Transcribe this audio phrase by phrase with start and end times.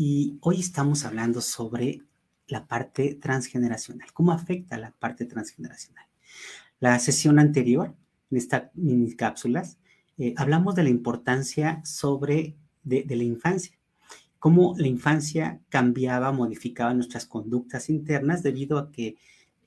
[0.00, 2.04] Y hoy estamos hablando sobre
[2.46, 6.06] la parte transgeneracional, cómo afecta la parte transgeneracional.
[6.78, 7.96] La sesión anterior,
[8.30, 9.76] en estas mini cápsulas,
[10.16, 12.54] eh, hablamos de la importancia sobre
[12.84, 13.76] de, la infancia,
[14.38, 19.16] cómo la infancia cambiaba, modificaba nuestras conductas internas debido a que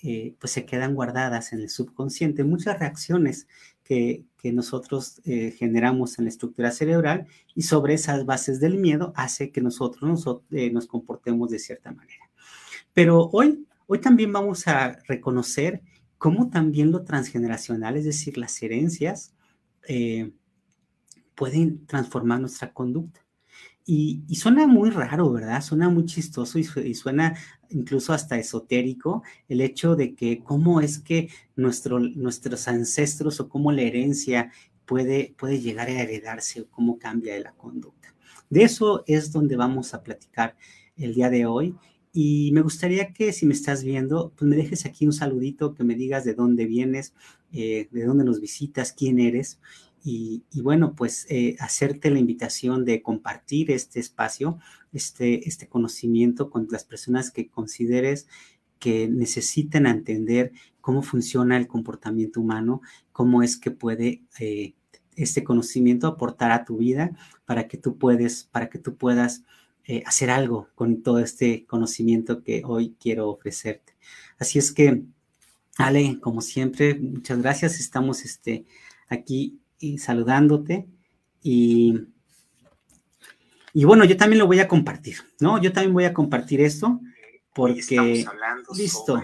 [0.02, 3.50] eh, pues se quedan guardadas en el subconsciente muchas reacciones
[3.92, 9.52] que, nosotros eh, generamos en la estructura cerebral y sobre esas bases del miedo hace
[9.52, 12.32] que nosotros nos, eh, nos comportemos de cierta manera.
[12.94, 15.84] Pero hoy, hoy también vamos a reconocer
[16.18, 19.34] cómo también lo transgeneracional, es decir, las herencias,
[21.36, 23.22] pueden transformar nuestra conducta.
[23.94, 25.62] Y, suena muy raro, ¿verdad?
[25.62, 27.36] Suena muy chistoso y, suena
[27.70, 31.28] incluso hasta esotérico el hecho de que cómo es que
[31.58, 34.50] nuestro, nuestros ancestros o cómo la herencia
[34.86, 38.16] puede, puede llegar a heredarse o cómo cambia la conducta.
[38.50, 40.56] De eso es donde vamos a platicar
[40.96, 41.76] el día de hoy.
[42.14, 45.84] Y me gustaría que si me estás viendo, pues me dejes aquí un saludito, que
[45.84, 47.14] me digas de dónde vienes,
[47.52, 49.60] eh, de dónde nos visitas, quién eres.
[50.04, 54.58] Y, bueno, pues eh, hacerte la invitación de compartir este espacio,
[54.94, 58.28] este, este conocimiento con las personas que consideres
[58.80, 62.82] que necesiten entender cómo funciona el comportamiento humano,
[63.12, 64.74] cómo es que puede eh,
[65.16, 67.12] este conocimiento aportar a tu vida
[67.46, 69.44] para que tú puedes, para que tú puedas
[69.86, 73.94] eh, hacer algo con todo este conocimiento que hoy quiero ofrecerte.
[74.40, 75.04] Así es que,
[75.78, 77.80] Ale, como siempre, muchas gracias.
[77.80, 78.66] Estamos este,
[79.08, 80.88] aquí y saludándote.
[81.42, 82.08] Y,
[83.74, 85.62] y bueno, yo también lo voy a compartir, ¿no?
[85.62, 87.02] Yo también voy a compartir esto
[87.54, 88.26] porque...
[88.76, 89.22] listo.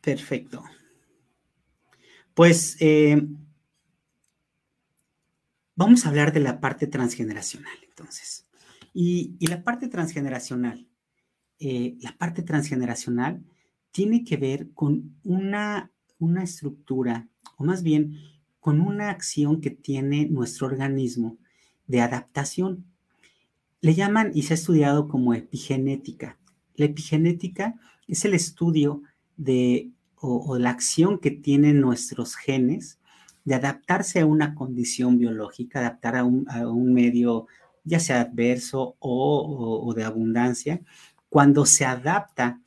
[0.00, 0.64] Perfecto.
[2.34, 3.22] Pues eh,
[5.74, 8.46] vamos a hablar de la parte transgeneracional, entonces.
[8.92, 10.88] Y, la parte transgeneracional,
[11.58, 13.44] eh, la parte transgeneracional
[13.90, 18.16] tiene que ver con una, una estructura, o más bien
[18.60, 21.38] con una acción que tiene nuestro organismo
[21.86, 22.84] de adaptación.
[23.80, 26.38] Le llaman y se ha estudiado como epigenética.
[26.76, 27.74] La epigenética
[28.06, 29.02] es el estudio
[29.36, 29.90] de
[30.20, 32.98] o, la acción que tienen nuestros genes
[33.44, 37.46] de adaptarse a una condición biológica, adaptar a un, medio
[37.84, 40.82] ya sea adverso o, de abundancia,
[41.30, 42.60] cuando se adapta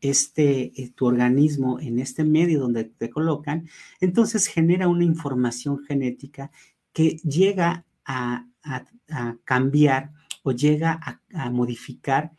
[0.00, 3.68] este, eh, tu organismo en este medio donde te colocan,
[4.00, 6.50] entonces genera una información genética
[6.92, 8.44] que llega a,
[9.44, 12.32] cambiar o llega a, modificar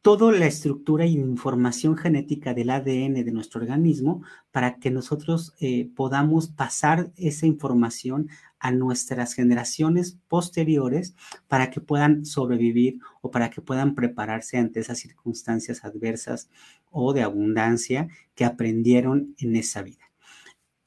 [0.00, 5.88] toda la estructura y información genética del ADN de nuestro organismo para que nosotros eh,
[5.94, 8.28] podamos pasar esa información
[8.62, 11.16] a nuestras generaciones posteriores
[11.48, 16.48] para que puedan sobrevivir o para que puedan prepararse ante esas circunstancias adversas
[16.88, 18.06] o de abundancia
[18.36, 20.04] que aprendieron en esa vida.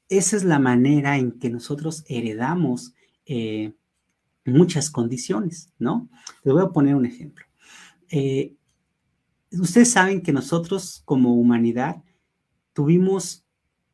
[0.07, 2.93] Esa es la manera en que nosotros heredamos
[3.25, 3.73] eh,
[4.45, 6.07] muchas condiciones, ¿no?
[6.45, 7.45] Les voy a poner un ejemplo.
[8.09, 8.55] Eh,
[9.51, 12.03] ustedes saben que nosotros como humanidad
[12.71, 13.45] tuvimos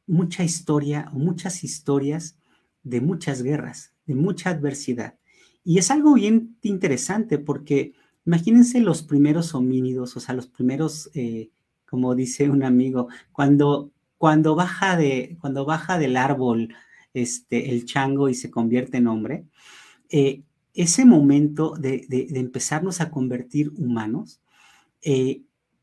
[0.05, 2.37] mucha historia muchas historias
[2.83, 5.15] de muchas guerras, de mucha adversidad.
[5.63, 7.93] Y es algo bien interesante porque
[8.25, 11.49] imagínense los primeros homínidos, o sea, los primeros, eh,
[11.85, 16.73] como dice un amigo, cuando, cuando, baja, de, cuando baja del árbol
[17.13, 19.45] este, el chango y se convierte en hombre,
[20.09, 20.43] eh,
[20.73, 22.05] ese momento de,
[22.35, 24.41] empezarnos a convertir humanos,
[25.01, 25.41] eh,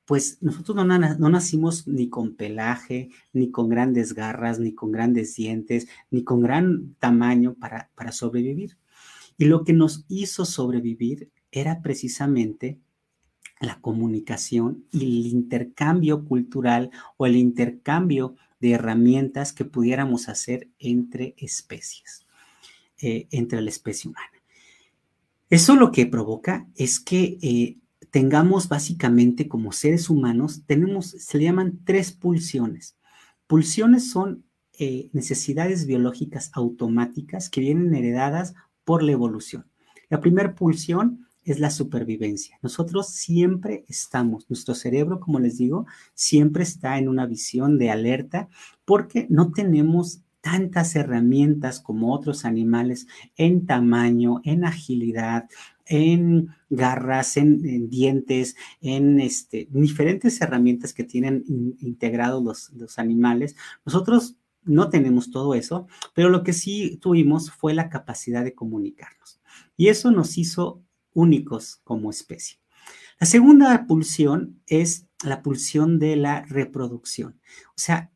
[0.08, 5.34] pues nosotros no, no, nacimos ni con pelaje, ni con grandes garras, ni con grandes
[5.34, 8.78] dientes, ni con gran tamaño para, para sobrevivir.
[9.36, 12.80] Y lo que nos hizo sobrevivir era precisamente
[13.60, 21.34] la comunicación y el intercambio cultural o el intercambio de herramientas que pudiéramos hacer entre
[21.36, 22.26] especies,
[23.02, 24.32] eh, entre la especie humana.
[25.50, 27.76] Eso lo que provoca es que eh,
[28.10, 32.96] tengamos básicamente como seres humanos, tenemos, se le llaman tres pulsiones.
[33.46, 34.44] Pulsiones son
[34.78, 39.66] eh, necesidades biológicas automáticas que vienen heredadas por la evolución.
[40.08, 42.58] La primera pulsión es la supervivencia.
[42.62, 48.48] Nosotros siempre estamos, nuestro cerebro, como les digo, siempre está en una visión de alerta
[48.84, 53.06] porque no tenemos tantas herramientas como otros animales
[53.36, 55.46] en tamaño, en agilidad,
[55.84, 61.44] en garras, en, dientes, en este, diferentes herramientas que tienen
[61.80, 63.56] integrados los, los animales.
[63.84, 69.42] Nosotros no tenemos todo eso, pero lo que sí tuvimos fue la capacidad de comunicarnos.
[69.76, 72.58] Y eso nos hizo únicos como especie.
[73.20, 77.38] La segunda pulsión es la pulsión de la reproducción.
[77.68, 78.10] O sea,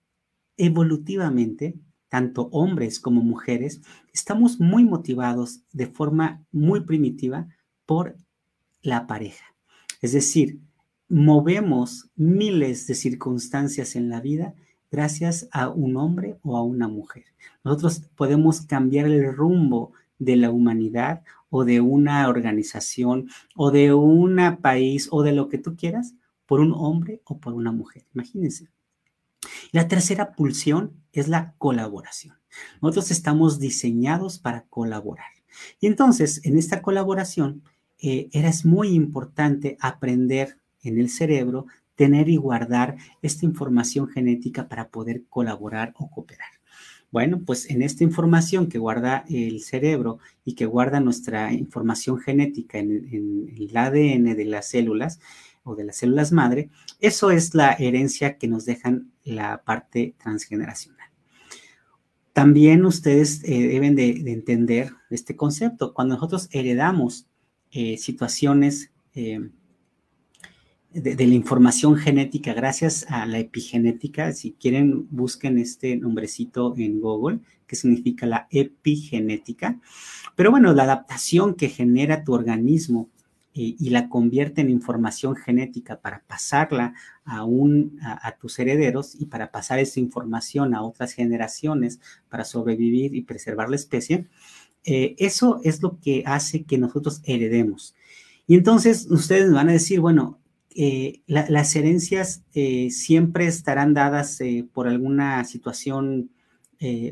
[0.56, 1.74] evolutivamente,
[2.12, 3.80] tanto hombres como mujeres,
[4.12, 7.48] estamos muy motivados de forma muy primitiva
[7.86, 8.18] por
[8.82, 9.46] la pareja.
[10.02, 10.60] Es decir,
[11.08, 14.52] movemos miles de circunstancias en la vida
[14.90, 17.24] gracias a un hombre o a una mujer.
[17.64, 24.58] Nosotros podemos cambiar el rumbo de la humanidad o de una organización o de un
[24.60, 26.12] país o de lo que tú quieras
[26.44, 28.04] por un hombre o por una mujer.
[28.12, 28.68] Imagínense.
[29.72, 32.36] La tercera pulsión es la colaboración.
[32.82, 35.32] Nosotros estamos diseñados para colaborar.
[35.80, 37.62] Y entonces, en esta colaboración,
[37.98, 44.88] eh, era muy importante aprender en el cerebro, tener y guardar esta información genética para
[44.88, 46.50] poder colaborar o cooperar.
[47.10, 52.78] Bueno, pues en esta información que guarda el cerebro y que guarda nuestra información genética
[52.78, 55.20] en, el ADN de las células
[55.62, 56.70] o de las células madre,
[57.00, 61.08] eso es la herencia que nos dejan la parte transgeneracional.
[62.32, 65.92] También ustedes eh, deben de, entender este concepto.
[65.92, 67.26] Cuando nosotros heredamos
[67.70, 69.50] eh, situaciones eh,
[70.94, 74.32] de, la información genética gracias a la epigenética.
[74.32, 79.80] Si quieren, busquen este nombrecito en Google, que significa la epigenética.
[80.34, 83.10] Pero bueno, la adaptación que genera tu organismo
[83.54, 86.94] eh, y la convierte en información genética para pasarla
[87.24, 92.00] a, un, a, tus herederos y para pasar esa información a otras generaciones
[92.30, 94.26] para sobrevivir y preservar la especie,
[94.84, 97.94] eh, eso es lo que hace que nosotros heredemos.
[98.46, 100.38] Y entonces ustedes van a decir, bueno,
[100.74, 102.42] eh, las herencias
[102.88, 104.38] siempre estarán dadas
[104.72, 106.30] por alguna situación,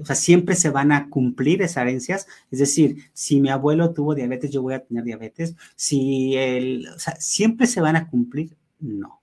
[0.00, 2.26] o sea, siempre se van a cumplir esas herencias.
[2.50, 5.56] Es decir, si mi abuelo tuvo diabetes, yo voy a tener diabetes.
[5.76, 9.20] Si o sea, siempre se van a cumplir, no.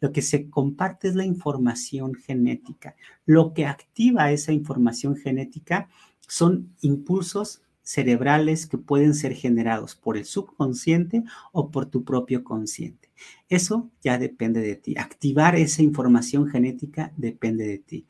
[0.00, 2.96] Lo que se comparte es la información genética.
[3.26, 5.88] Lo que activa esa información genética
[6.26, 13.10] son impulsos cerebrales que pueden ser generados por el subconsciente o por tu propio consciente.
[13.48, 14.94] Eso ya depende de ti.
[14.96, 18.06] Activar esa información genética depende de ti.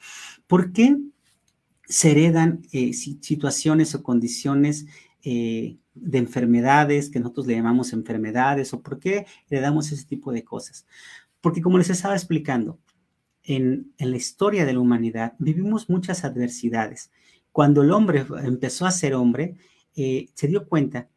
[0.46, 0.98] ¿Por qué
[1.90, 4.86] se heredan eh, situaciones o condiciones
[5.22, 10.44] eh, de enfermedades que nosotros le llamamos enfermedades o por qué heredamos ese tipo de
[10.44, 10.86] cosas?
[11.40, 12.78] Porque como les estaba explicando,
[13.42, 17.10] en, en la historia de la humanidad vivimos muchas adversidades.
[17.50, 19.56] Cuando el hombre empezó a ser hombre,
[19.96, 21.08] eh, se dio cuenta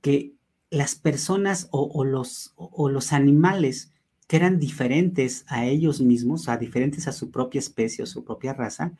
[0.00, 0.34] que
[0.70, 3.92] las personas o, los, o, los, animales
[4.28, 8.54] que eran diferentes a ellos mismos, a diferentes a su propia especie o su propia
[8.54, 8.92] raza,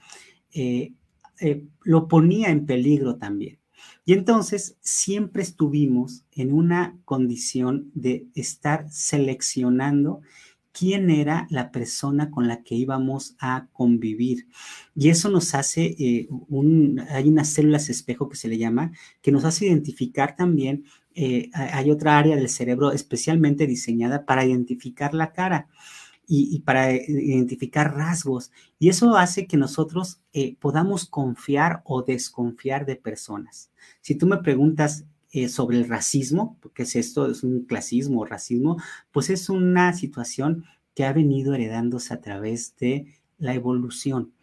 [1.40, 3.58] eh, lo ponía en peligro también.
[4.04, 10.22] Y entonces siempre estuvimos en una condición de estar seleccionando
[10.72, 14.48] quién era la persona con la que íbamos a convivir.
[14.94, 16.28] Y eso nos hace, eh,
[17.10, 20.84] hay unas células espejo que se le llama, que nos hace identificar también,
[21.14, 25.68] eh, hay otra área del cerebro especialmente diseñada para identificar la cara.
[26.26, 28.52] Y, para identificar rasgos.
[28.79, 33.71] Y eso hace que nosotros eh, podamos confiar o desconfiar de personas.
[34.00, 38.25] Si tú me preguntas, eh, sobre el racismo, porque es esto, es un clasismo o
[38.26, 38.76] racismo,
[39.12, 43.07] pues es una situación que ha venido heredándose a través de
[43.38, 44.35] la evolución.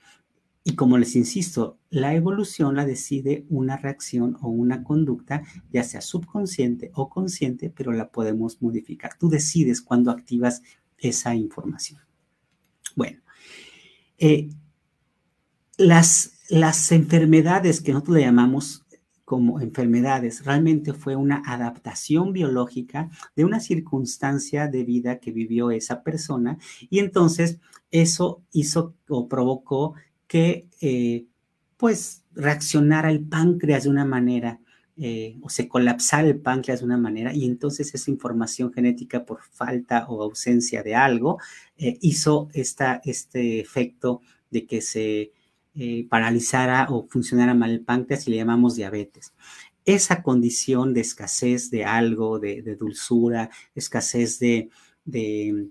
[0.63, 6.01] Y como les insisto, la evolución la decide una reacción o una conducta, ya sea
[6.01, 9.11] subconsciente o consciente, pero la podemos modificar.
[9.19, 10.63] Tú decides cuando activas
[11.01, 11.99] esa información.
[12.95, 13.21] Bueno,
[14.17, 14.49] eh,
[15.77, 18.85] las, las enfermedades que nosotros le llamamos
[19.29, 26.01] como enfermedades, realmente fue una adaptación biológica de una circunstancia de vida que vivió esa
[26.01, 26.57] persona
[26.89, 27.59] y entonces
[27.91, 29.93] eso hizo o provocó
[30.25, 31.27] que eh,
[31.77, 34.61] pues reaccionara el páncreas de una manera
[35.01, 39.41] eh, o se colapsara el páncreas de una manera y entonces esa información genética por
[39.43, 41.37] falta o ausencia de algo
[41.77, 44.19] eh, hizo esta, este efecto
[44.51, 45.31] de que se
[45.75, 49.33] eh, paralizara o funcionara mal el páncreas y le llamamos diabetes.
[49.85, 54.69] Esa condición de escasez de algo, de, dulzura, escasez de,
[55.05, 55.69] de,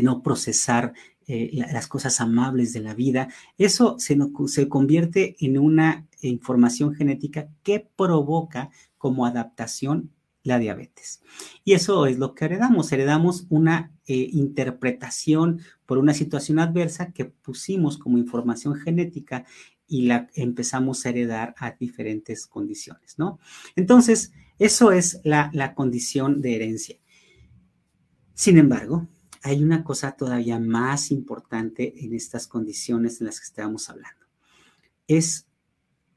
[0.00, 0.94] no procesar
[1.32, 7.48] eh, las cosas amables de la vida, eso se, se convierte en una información genética
[7.62, 10.10] que provoca como adaptación
[10.42, 11.22] la diabetes.
[11.64, 12.90] Y eso es lo que heredamos.
[12.90, 19.44] Heredamos una eh, interpretación por una situación adversa que pusimos como información genética
[19.86, 23.38] y la empezamos a heredar a diferentes condiciones, ¿no?
[23.76, 26.96] Entonces, eso es la, la condición de herencia.
[28.34, 29.06] Sin embargo,
[29.42, 34.26] hay una cosa todavía más importante en estas condiciones en las que estamos hablando.
[35.08, 35.46] Es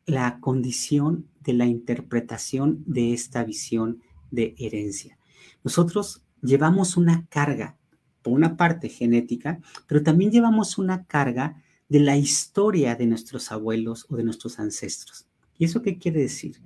[0.05, 4.01] la condición de la interpretación de esta visión
[4.31, 5.17] de herencia.
[5.63, 7.77] Nosotros llevamos una carga,
[8.21, 14.05] por una parte genética, pero también llevamos una carga de la historia de nuestros abuelos
[14.09, 15.27] o de nuestros ancestros.
[15.57, 16.61] ¿Y eso qué quiere decir?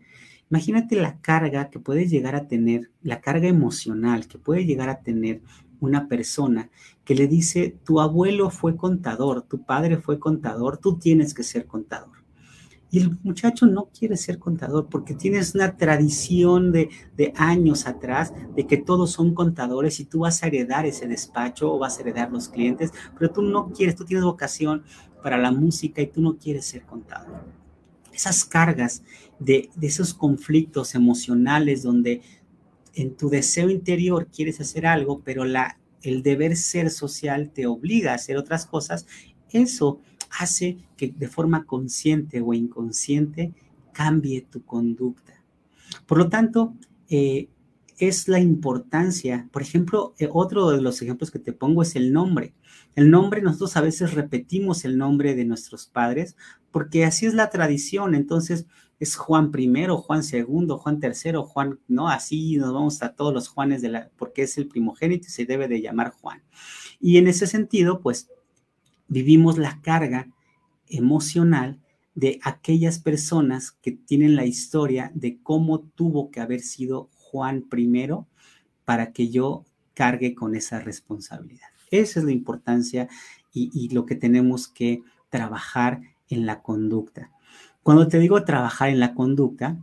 [0.49, 5.01] Imagínate la carga que puede llegar a tener, la carga emocional que puede llegar a
[5.01, 5.41] tener
[5.79, 6.69] una persona
[7.03, 11.65] que le dice, tu abuelo fue contador, tu padre fue contador, tú tienes que ser
[11.65, 12.17] contador.
[12.89, 16.89] Y el muchacho no quiere ser contador porque tienes una tradición de,
[17.35, 21.79] años atrás de que todos son contadores y tú vas a heredar ese despacho o
[21.79, 24.83] vas a heredar los clientes, pero tú no quieres, tú tienes vocación
[25.21, 27.43] para la música y tú no quieres ser contador.
[28.13, 29.03] Esas cargas
[29.37, 32.21] de, de esos conflictos emocionales donde
[32.97, 38.11] en tu deseo interior quieres hacer algo, pero la, el deber ser social te obliga
[38.11, 39.05] a hacer otras cosas,
[39.51, 40.01] eso
[40.39, 43.53] hace que de forma consciente o inconsciente
[43.93, 45.43] cambie tu conducta.
[46.05, 46.73] Por lo tanto,
[47.09, 47.49] eh,
[47.97, 52.11] es la importancia, por ejemplo, eh, otro de los ejemplos que te pongo es el
[52.11, 52.53] nombre.
[52.95, 56.35] El nombre, nosotros a veces repetimos el nombre de nuestros padres
[56.71, 58.65] porque así es la tradición, entonces
[58.99, 63.47] es Juan primero, Juan segundo, Juan tercero, Juan, no, así nos vamos a todos los
[63.47, 66.43] Juanes de la, porque es el primogénito y se debe de llamar Juan.
[66.99, 68.29] Y en ese sentido, pues
[69.07, 70.27] vivimos la carga
[70.87, 71.79] emocional
[72.15, 78.27] de aquellas personas que tienen la historia de cómo tuvo que haber sido Juan primero
[78.85, 81.67] para que yo cargue con esa responsabilidad.
[81.91, 83.07] Esa es la importancia
[83.53, 87.31] y, lo que tenemos que trabajar en la conducta.
[87.87, 89.77] Cuando te digo trabajar en la conducta,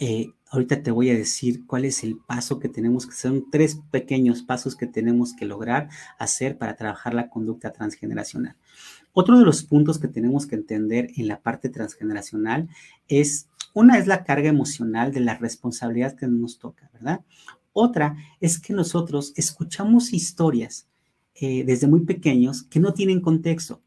[0.00, 3.78] eh, ahorita te voy a decir cuál es el paso que tenemos que son tres
[3.92, 8.56] pequeños pasos que tenemos que lograr hacer para trabajar la conducta transgeneracional.
[9.12, 12.68] Otro de los puntos que tenemos que entender en la parte transgeneracional
[13.06, 17.20] es, una es la carga emocional de la responsabilidad que nos toca, ¿verdad?
[17.72, 20.88] Otra es que nosotros escuchamos historias
[21.36, 23.80] eh, desde muy pequeños que no tienen contexto,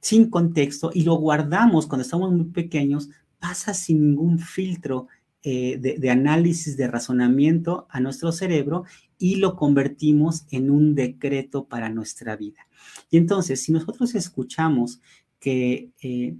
[0.00, 5.08] sin contexto, y lo guardamos cuando estamos muy pequeños, pasa sin ningún filtro
[5.44, 8.84] eh, de, análisis, de razonamiento a nuestro cerebro
[9.18, 12.68] y lo convertimos en un decreto para nuestra vida.
[13.10, 15.00] Y entonces, si nosotros escuchamos
[15.40, 16.36] que, eh,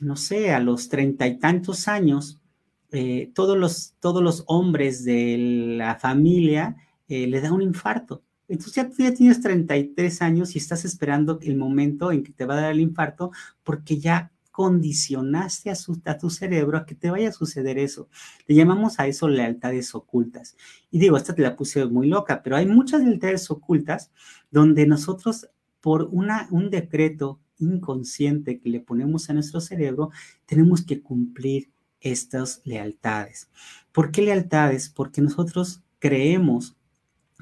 [0.00, 2.38] no sé, a los treinta y tantos años,
[2.92, 6.76] eh, todos, los, todos los hombres de la familia
[7.08, 8.22] le da un infarto.
[8.48, 12.54] Entonces ya, ya tienes 33 años y estás esperando el momento en que te va
[12.54, 13.30] a dar el infarto
[13.62, 18.08] porque ya condicionaste a, tu cerebro a que te vaya a suceder eso.
[18.48, 20.56] Le llamamos a eso lealtades ocultas.
[20.90, 24.10] Y digo, esta te la puse muy loca, pero hay muchas lealtades ocultas
[24.50, 25.48] donde nosotros
[25.80, 30.10] por una, un decreto inconsciente que le ponemos a nuestro cerebro,
[30.44, 33.48] tenemos que cumplir estas lealtades.
[33.92, 34.88] ¿Por qué lealtades?
[34.88, 36.76] Porque nosotros creemos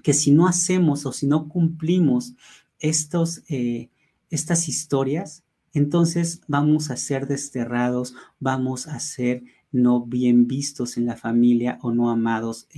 [0.06, 2.36] que si no hacemos o si no cumplimos
[2.78, 3.90] estos, eh,
[4.30, 11.16] estas historias, entonces vamos a ser desterrados, vamos a ser no bien vistos en la
[11.16, 12.68] familia o no amados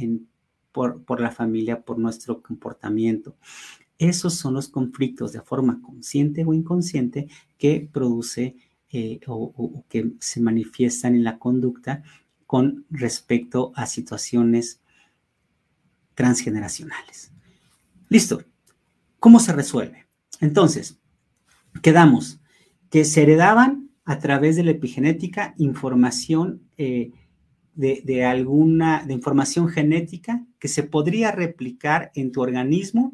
[0.72, 3.36] por, la familia por nuestro comportamiento.
[3.98, 8.56] Esos son los conflictos de forma consciente o inconsciente que produce
[8.90, 12.02] eh, o, que se manifiestan en la conducta
[12.46, 14.80] con respecto a situaciones
[16.18, 17.30] transgeneracionales.
[18.08, 18.42] Listo.
[19.20, 20.08] ¿Cómo se resuelve?
[20.40, 20.98] Entonces,
[21.80, 22.40] quedamos
[22.90, 27.12] que se heredaban a través de la epigenética información eh,
[27.74, 33.12] de, alguna, de información genética que se podría replicar en tu organismo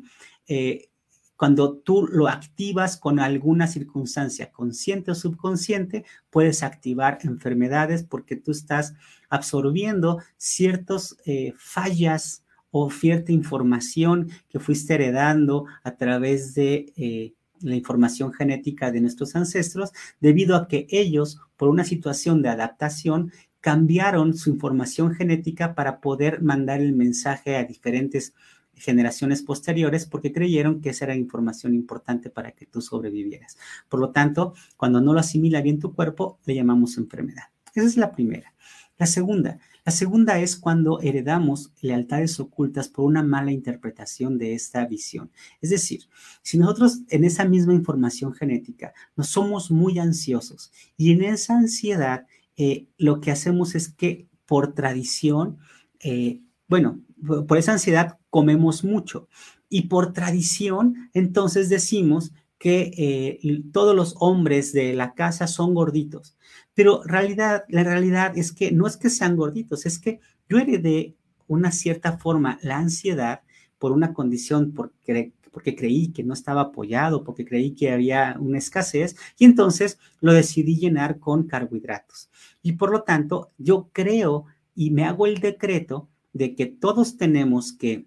[0.49, 0.89] eh,
[1.37, 8.53] cuando tú lo activas con alguna circunstancia consciente o subconsciente, puedes activar enfermedades porque tú
[8.53, 8.95] estás
[9.29, 12.44] absorbiendo ciertas eh, fallas
[12.77, 19.37] o cierta información que fuiste heredando a través de eh, la información genética de nuestros
[19.37, 26.01] ancestros, debido a que ellos, por una situación de adaptación, cambiaron su información genética para
[26.01, 28.35] poder mandar el mensaje a diferentes
[28.75, 33.57] generaciones posteriores porque creyeron que esa era información importante para que tú sobrevivieras.
[33.89, 37.45] Por lo tanto, cuando no lo asimila bien tu cuerpo, le llamamos enfermedad.
[37.73, 38.53] Esa es la primera.
[38.99, 44.87] La segunda, la segunda es cuando heredamos lealtades ocultas por una mala interpretación de esta
[44.87, 45.31] visión.
[45.61, 46.09] Es decir,
[46.43, 52.27] si nosotros en esa misma información genética nos somos muy ansiosos y en esa ansiedad
[52.57, 55.59] eh, lo que hacemos es que por tradición,
[56.01, 57.01] eh, bueno,
[57.47, 59.29] por esa ansiedad comemos mucho.
[59.69, 66.37] Y por tradición, entonces decimos que eh, todos los hombres de la casa son gorditos.
[66.75, 71.15] Pero realidad, la realidad es que no es que sean gorditos, es que yo heredé
[71.47, 73.43] una cierta forma la ansiedad
[73.79, 75.33] por una condición, porque,
[75.77, 80.77] creí que no estaba apoyado, porque creí que había una escasez, y entonces lo decidí
[80.77, 82.31] llenar con carbohidratos.
[82.63, 87.73] Y por lo tanto, yo creo y me hago el decreto de que todos tenemos
[87.73, 88.07] que,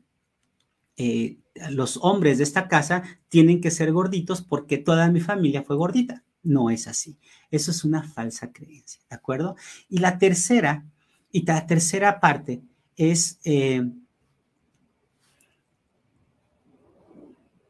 [0.98, 1.38] eh,
[1.72, 6.24] los hombres de esta casa tienen que ser gorditos porque toda mi familia fue gordita.
[6.48, 7.18] No es así.
[7.52, 9.56] Eso es una falsa creencia, ¿de acuerdo?
[9.90, 10.86] Y la tercera,
[11.32, 12.62] y la tercera parte
[12.96, 13.84] es eh,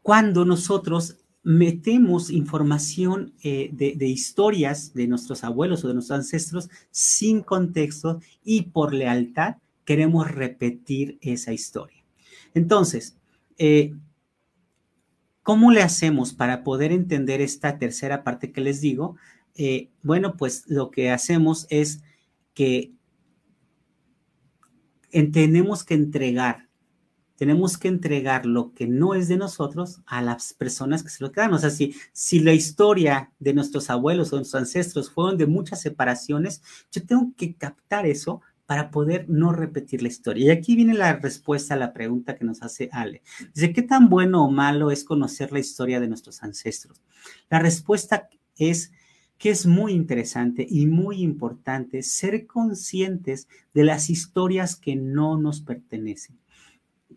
[0.03, 7.41] cuando nosotros metemos información eh, de, historias de nuestros abuelos o de nuestros ancestros sin
[7.41, 12.03] contexto y por lealtad queremos repetir esa historia.
[12.53, 13.17] Entonces,
[13.57, 13.95] eh,
[15.47, 19.15] ¿cómo le hacemos para poder entender esta tercera parte que les digo?
[19.55, 22.03] Eh, bueno, pues lo que hacemos es
[22.53, 22.91] que
[25.31, 26.67] tenemos que entregar,
[27.37, 31.31] tenemos que entregar lo que no es de nosotros a las personas que se lo
[31.31, 31.53] quedan.
[31.53, 35.79] O sea, si, si la historia de nuestros abuelos o nuestros ancestros fueron de muchas
[35.79, 40.45] separaciones, yo tengo que captar eso para poder no repetir la historia.
[40.45, 43.23] Y aquí viene la respuesta a la pregunta que nos hace Ale.
[43.55, 47.01] Dice, ¿qué tan bueno o malo es conocer la historia de nuestros ancestros?
[47.49, 48.91] La respuesta es
[49.37, 55.61] que es muy interesante y muy importante ser conscientes de las historias que no nos
[55.61, 56.37] pertenecen,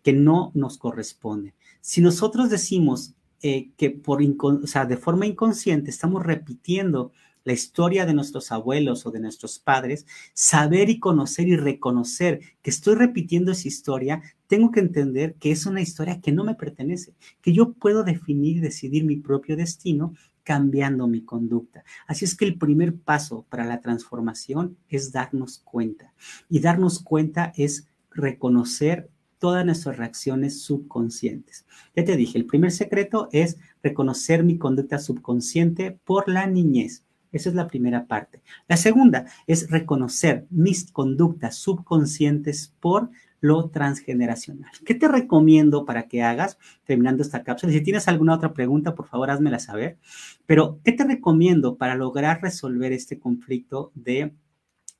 [0.03, 1.53] que no nos corresponden.
[1.81, 7.11] Si nosotros decimos eh, que por, o sea, de forma inconsciente estamos repitiendo
[7.43, 12.69] la historia de nuestros abuelos o de nuestros padres, saber y conocer y reconocer que
[12.69, 17.13] estoy repitiendo esa historia, tengo que entender que es una historia que no me pertenece,
[17.41, 21.83] que yo puedo definir y decidir mi propio destino cambiando mi conducta.
[22.07, 26.13] Así es que el primer paso para la transformación es darnos cuenta.
[26.49, 31.65] Y darnos cuenta es reconocer todas nuestras reacciones subconscientes.
[31.95, 37.03] Ya te dije, el primer secreto es reconocer mi conducta subconsciente por la niñez.
[37.31, 38.41] Esa es la primera parte.
[38.67, 44.71] La segunda es reconocer mis conductas subconscientes por lo transgeneracional.
[44.85, 47.73] ¿Qué te recomiendo para que hagas terminando esta cápsula?
[47.73, 49.97] Si tienes alguna otra pregunta, por favor, házmela saber.
[50.45, 54.33] Pero, ¿qué te recomiendo para lograr resolver este conflicto de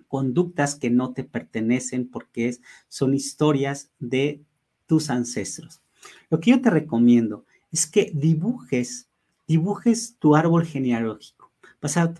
[0.08, 4.42] conductas que no te pertenecen porque es, son historias de
[4.88, 5.82] tus ancestros?
[6.30, 9.08] Lo que yo te recomiendo es que dibujes,
[9.48, 11.41] dibujes tu árbol genealógico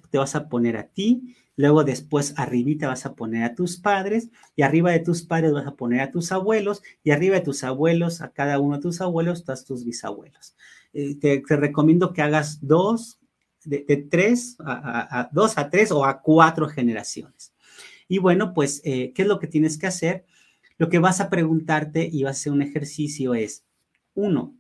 [0.10, 4.30] te vas a poner a ti, luego después arribita vas a poner a tus padres
[4.56, 7.64] y arriba de tus padres vas a poner a tus abuelos y arriba de tus
[7.64, 10.56] abuelos, a cada uno de tus abuelos, estás tus bisabuelos.
[10.94, 13.20] Eh, te, recomiendo que hagas dos,
[13.64, 17.54] de, tres, a, dos a tres o a cuatro generaciones.
[18.08, 20.26] Y bueno, pues, eh, ¿qué es lo que tienes que hacer?
[20.78, 23.64] Lo que vas a preguntarte y vas a hacer un ejercicio es,
[24.16, 24.56] uno,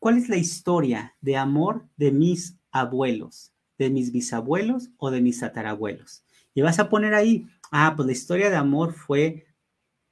[0.00, 3.52] ¿cuál es la historia de amor de mis abuelos?
[3.84, 6.22] De mis bisabuelos o de mis tatarabuelos.
[6.54, 9.46] Y vas a poner ahí, ah, pues la historia de amor fue,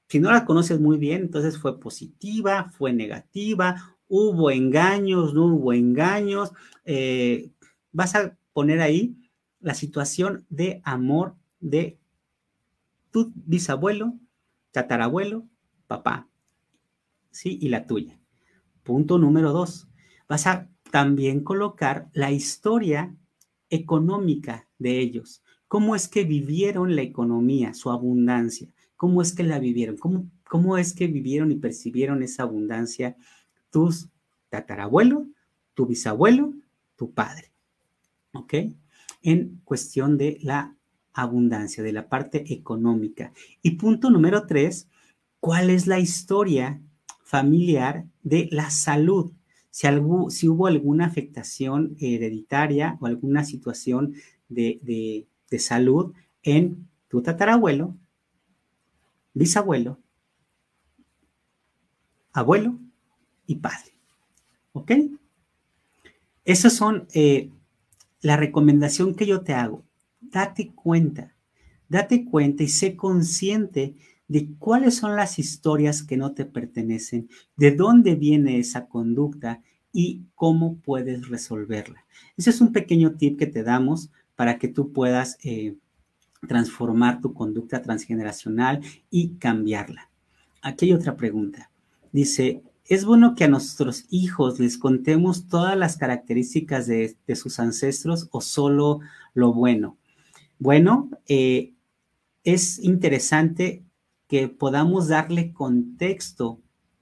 [0.08, 5.74] si no la conoces muy bien, entonces fue positiva, fue negativa, hubo engaños, no hubo
[5.74, 6.52] engaños.
[6.86, 7.50] Eh,
[7.92, 9.16] vas a poner ahí
[9.60, 11.98] la situación de amor de
[13.10, 14.14] tu bisabuelo,
[14.72, 15.46] tatarabuelo,
[15.86, 16.26] papá,
[17.30, 17.58] ¿sí?
[17.60, 18.18] Y la tuya.
[18.82, 19.88] Punto número dos.
[20.26, 23.14] Vas a también colocar la historia
[23.70, 25.42] económica de ellos.
[25.68, 28.68] ¿Cómo es que vivieron la economía, su abundancia?
[28.96, 29.96] ¿Cómo es que la vivieron?
[29.96, 33.16] ¿Cómo, cómo es que vivieron y percibieron esa abundancia
[33.70, 34.08] tus
[34.48, 35.26] tatarabuelo,
[35.74, 36.54] tu bisabuelo,
[36.96, 37.52] tu padre?
[38.32, 38.54] ¿Ok?
[39.22, 40.74] En cuestión de la
[41.12, 43.32] abundancia, de la parte económica.
[43.60, 44.88] Y punto número tres,
[45.40, 46.80] ¿cuál es la historia
[47.22, 49.32] familiar de la salud?
[49.70, 54.14] Si, hubo alguna afectación hereditaria o alguna situación
[54.48, 57.94] de, de salud en tu tatarabuelo,
[59.34, 59.98] bisabuelo,
[62.32, 62.78] abuelo
[63.46, 63.92] y padre.
[64.72, 64.92] ¿Ok?
[66.44, 67.50] Esas son eh,
[68.20, 69.84] la recomendación que yo te hago
[70.20, 71.34] date cuenta,
[71.88, 73.96] date cuenta y sé consciente
[74.28, 79.62] de cuáles son las historias que no te pertenecen, de dónde viene esa conducta
[79.92, 82.04] y cómo puedes resolverla.
[82.36, 85.76] Ese es un pequeño tip que te damos para que tú puedas eh,
[86.46, 90.10] transformar tu conducta transgeneracional y cambiarla.
[90.62, 91.70] Aquí hay otra pregunta.
[92.12, 98.28] Dice, ¿es bueno que a nuestros hijos les contemos todas las características de sus ancestros
[98.30, 99.00] o solo
[99.34, 99.96] lo bueno?
[100.58, 101.72] Bueno, eh,
[102.42, 103.84] es interesante
[104.28, 106.60] que podamos darle contexto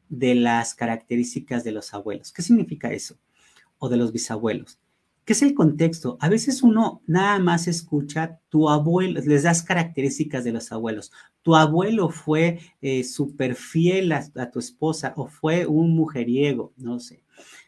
[0.09, 2.33] de las características de los abuelos.
[2.33, 3.19] ¿Qué significa eso?
[3.79, 4.79] O de los bisabuelos.
[5.27, 6.17] ¿Qué es el contexto?
[6.21, 11.11] A veces uno nada más escucha tu abuelo, les das características de los abuelos.
[11.43, 17.25] Tu abuelo fue eh, súper fiel a, tu esposa o fue un mujeriego, no sé.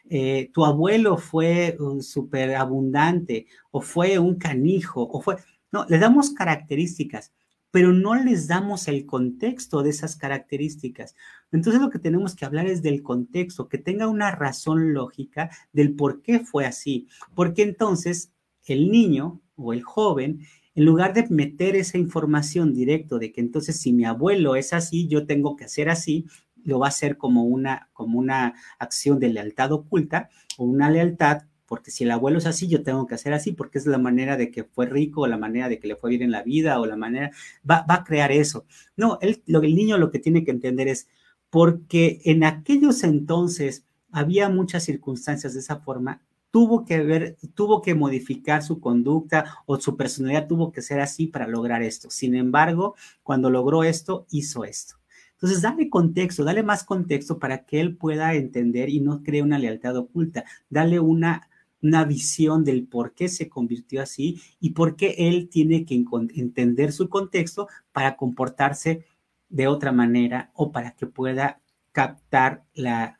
[0.09, 5.35] Eh, tu abuelo fue uh, súper abundante o fue un canijo o fue...
[5.69, 7.33] No, le damos características,
[7.71, 11.15] pero no les damos el contexto de esas características.
[11.51, 15.95] Entonces lo que tenemos que hablar es del contexto, que tenga una razón lógica del
[15.95, 17.07] por qué fue así.
[17.35, 18.31] Porque entonces
[18.65, 20.41] el niño o el joven,
[20.75, 25.07] en lugar de meter esa información directo de que entonces si mi abuelo es así,
[25.07, 26.25] yo tengo que hacer así,
[26.63, 31.43] lo va a hacer como una, como una acción de lealtad oculta o una lealtad
[31.69, 34.35] porque si el abuelo es así, yo tengo que hacer así, porque es la manera
[34.35, 36.79] de que fue rico, o la manera de que le fue bien en la vida,
[36.81, 37.31] o la manera,
[37.69, 38.65] va, a crear eso.
[38.97, 39.41] No, el
[39.75, 41.07] niño lo que tiene que entender es,
[41.49, 47.95] porque en aquellos entonces había muchas circunstancias de esa forma, tuvo que ver, tuvo que
[47.95, 52.09] modificar su conducta o su personalidad tuvo que ser así para lograr esto.
[52.09, 54.95] Sin embargo, cuando logró esto, hizo esto.
[55.33, 59.57] Entonces, dale contexto, dale más contexto para que él pueda entender y no cree una
[59.57, 60.43] lealtad oculta.
[60.69, 61.48] Dale una
[61.81, 66.03] una visión del por qué se convirtió así y por qué él tiene que
[66.35, 69.05] entender su contexto para comportarse
[69.49, 71.61] de otra manera o para que pueda
[71.91, 73.17] captar la,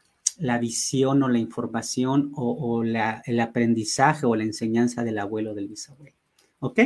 [0.60, 6.16] visión o la información o, el aprendizaje o la enseñanza del abuelo del bisabuelo.
[6.60, 6.80] ¿Ok?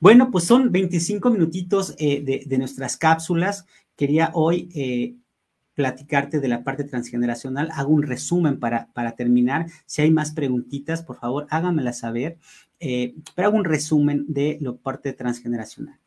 [0.00, 3.64] Bueno, pues son 25 minutitos eh, de, nuestras cápsulas.
[3.96, 5.14] Quería hoy eh,
[5.74, 7.70] platicarte de la parte transgeneracional.
[7.72, 9.66] Hago un resumen para, para terminar.
[9.86, 12.38] Si hay más preguntitas, por favor, háganmelas saber.
[12.80, 15.98] Eh, pero hago un resumen de la parte transgeneracional.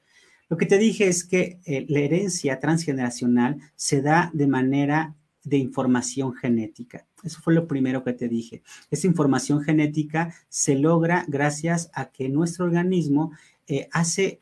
[0.50, 5.58] Lo que te dije es que eh, la herencia transgeneracional se da de manera de
[5.58, 7.06] información genética.
[7.24, 8.62] Eso fue lo primero que te dije.
[8.92, 13.32] Esa información genética se logra gracias a que nuestro organismo
[13.68, 14.42] eh, hace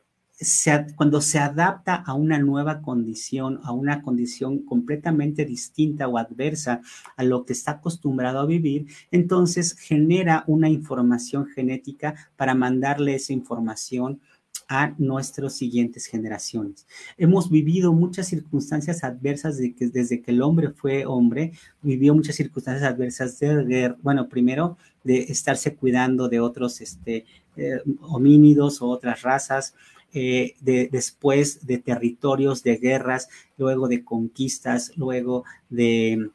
[0.95, 6.81] cuando se adapta a una nueva condición, a una condición completamente distinta o adversa
[7.15, 13.33] a lo que está acostumbrado a vivir, entonces genera una información genética para mandarle esa
[13.33, 14.19] información
[14.67, 16.87] a nuestras siguientes generaciones.
[17.17, 21.51] Hemos vivido muchas circunstancias adversas de que, desde que el hombre fue hombre,
[21.81, 27.25] vivió muchas circunstancias adversas de bueno, primero de estarse cuidando de otros este,
[27.55, 29.75] eh, homínidos o otras razas,
[30.15, 36.29] eh, de, después de territorios, de guerras, luego de conquistas, luego de,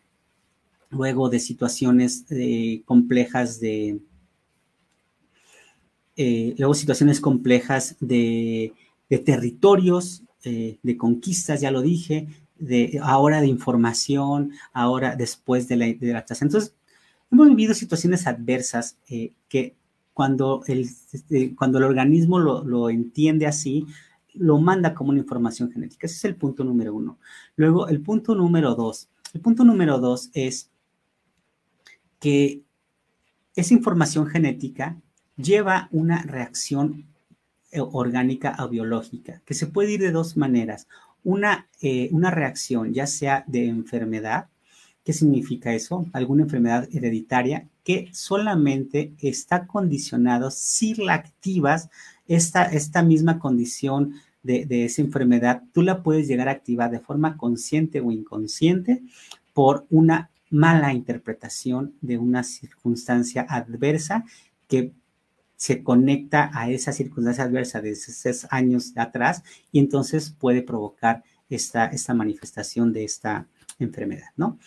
[0.90, 4.00] luego de situaciones eh, complejas de,
[6.16, 8.72] eh, luego situaciones complejas de,
[9.24, 12.26] territorios, de conquistas, ya lo dije,
[12.58, 16.74] de ahora de información, ahora después de la, de la Entonces,
[17.30, 18.96] hemos vivido situaciones adversas
[19.48, 19.76] que
[20.18, 20.80] cuando el,
[21.12, 23.86] este, cuando el organismo lo, entiende así,
[24.34, 26.08] lo manda como una información genética.
[26.08, 27.20] Ese es el punto número uno.
[27.54, 29.08] Luego, el punto número dos.
[29.32, 30.72] El punto número dos es
[32.18, 32.62] que
[33.54, 35.00] esa información genética
[35.36, 37.06] lleva una reacción
[37.70, 40.88] eh, orgánica o biológica, que se puede ir de dos maneras.
[41.22, 44.48] Una, eh, una reacción, ya sea de enfermedad,
[45.04, 46.06] ¿qué significa eso?
[46.12, 51.88] Alguna enfermedad hereditaria que solamente está condicionado si la activas,
[52.26, 57.00] esta, esta misma condición de, de esa enfermedad, tú la puedes llegar a activar de
[57.00, 59.02] forma consciente o inconsciente
[59.54, 64.26] por una mala interpretación de una circunstancia adversa
[64.68, 64.92] que
[65.56, 71.86] se conecta a esa circunstancia adversa de esos años atrás y entonces puede provocar esta,
[71.86, 73.46] esta manifestación de esta
[73.78, 74.58] enfermedad, ¿no?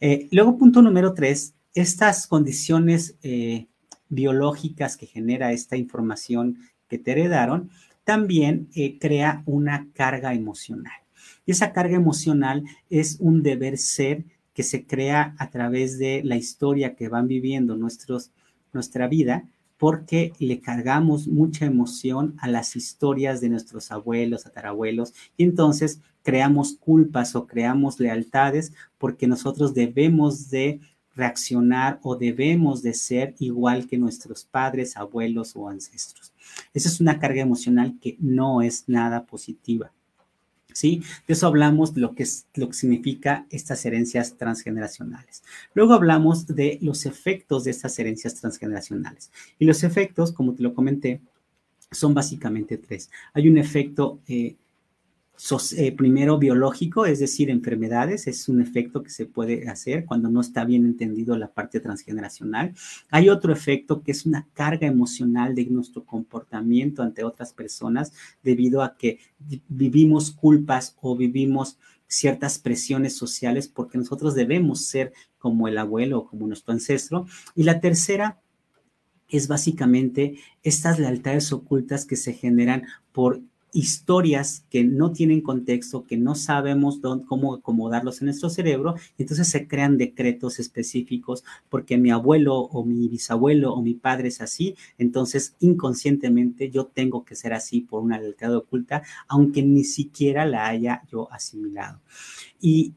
[0.00, 3.66] Eh, luego, punto número tres, estas condiciones eh,
[4.08, 7.70] biológicas que genera esta información que te heredaron,
[8.04, 10.92] también eh, crea una carga emocional.
[11.46, 16.36] Y esa carga emocional es un deber ser que se crea a través de la
[16.36, 18.32] historia que van viviendo nuestros,
[18.72, 25.44] nuestra vida, porque le cargamos mucha emoción a las historias de nuestros abuelos, tatarabuelos, y
[25.44, 30.80] entonces creamos culpas o creamos lealtades porque nosotros debemos de
[31.20, 36.32] reaccionar o debemos de ser igual que nuestros padres, abuelos o ancestros.
[36.74, 39.92] Esa es una carga emocional que no es nada positiva.
[40.72, 41.02] ¿sí?
[41.26, 45.42] De eso hablamos de lo que, es, lo que significa estas herencias transgeneracionales.
[45.74, 49.30] Luego hablamos de los efectos de estas herencias transgeneracionales.
[49.58, 51.20] Y los efectos, como te lo comenté,
[51.90, 53.10] son básicamente tres.
[53.34, 54.56] Hay un efecto eh,
[55.76, 60.40] eh, primero biológico, es decir, enfermedades, es un efecto que se puede hacer cuando no
[60.40, 62.74] está bien entendido la parte transgeneracional.
[63.10, 68.82] Hay otro efecto que es una carga emocional de nuestro comportamiento ante otras personas debido
[68.82, 69.18] a que
[69.68, 76.26] vivimos culpas o vivimos ciertas presiones sociales porque nosotros debemos ser como el abuelo o
[76.26, 77.26] como nuestro ancestro.
[77.54, 78.40] Y la tercera
[79.28, 83.40] es básicamente estas lealtades ocultas que se generan por
[83.72, 89.48] historias que no tienen contexto, que no sabemos cómo acomodarlos en nuestro cerebro, y entonces
[89.48, 94.74] se crean decretos específicos porque mi abuelo o mi bisabuelo o mi padre es así,
[94.98, 100.66] entonces inconscientemente yo tengo que ser así por una lealtad oculta, aunque ni siquiera la
[100.66, 102.00] haya yo asimilado.
[102.60, 102.94] Y,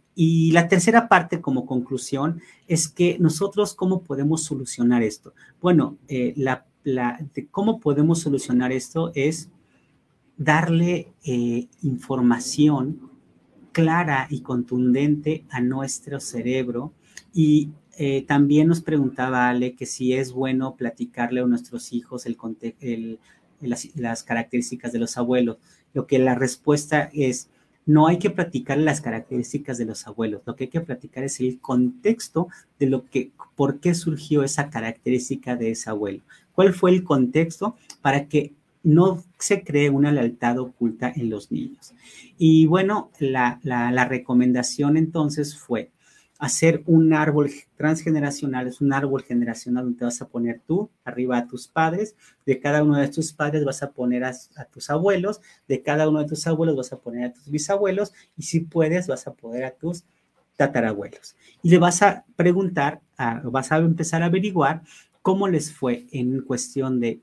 [0.52, 5.34] la tercera parte como conclusión es que nosotros cómo podemos solucionar esto.
[5.60, 6.68] Bueno, eh, la,
[7.50, 9.50] cómo podemos solucionar esto es
[10.38, 13.12] darle eh, información
[13.72, 16.94] clara y contundente a nuestro cerebro.
[17.34, 23.20] Y eh, también nos preguntaba Ale que si es bueno platicarle a nuestros hijos el,
[23.60, 25.58] las, características de los abuelos.
[25.94, 27.50] Lo que la respuesta es,
[27.86, 31.40] no hay que platicar las características de los abuelos, lo que hay que platicar es
[31.42, 32.48] el contexto
[32.80, 36.22] de lo que, por qué surgió esa característica de ese abuelo.
[36.54, 41.94] ¿Cuál fue el contexto para que no se cree una lealtad oculta en los niños.
[42.38, 45.90] Y bueno, la, recomendación entonces fue
[46.38, 51.48] hacer un árbol transgeneracional, es un árbol generacional donde vas a poner tú arriba a
[51.48, 52.16] tus padres,
[52.46, 54.34] de cada uno de tus padres vas a poner a,
[54.72, 58.44] tus abuelos, de cada uno de tus abuelos vas a poner a tus bisabuelos y
[58.44, 60.04] si puedes vas a poner a tus
[60.58, 61.38] tatarabuelos.
[61.62, 63.00] Y le vas a preguntar,
[63.46, 64.82] vas a empezar a averiguar
[65.22, 67.22] cómo les fue en cuestión de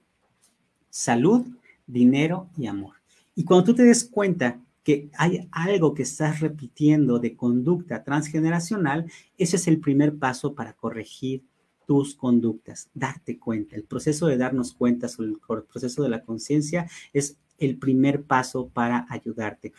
[0.90, 1.46] salud,
[1.87, 2.96] dinero y amor.
[3.35, 9.11] Y cuando tú te des cuenta que hay algo que estás repitiendo de conducta transgeneracional,
[9.38, 11.44] ese es el primer paso para corregir
[11.87, 13.76] tus conductas, darte cuenta.
[13.76, 18.68] El proceso de darnos cuenta sobre el proceso de la conciencia es el primer paso
[18.68, 19.72] para ayudarte.